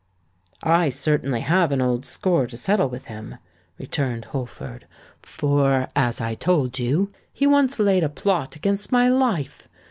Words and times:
"I 0.63 0.89
certainly 0.89 1.41
have 1.41 1.71
an 1.71 1.79
old 1.79 2.07
score 2.07 2.47
to 2.47 2.57
settle 2.57 2.89
with 2.89 3.05
him," 3.05 3.35
returned 3.77 4.25
Holford; 4.25 4.87
"for—as 5.21 6.19
I 6.19 6.33
told 6.33 6.79
you—he 6.79 7.45
once 7.45 7.77
laid 7.77 8.03
a 8.03 8.09
plot 8.09 8.55
against 8.55 8.91
my 8.91 9.07
life. 9.09 9.67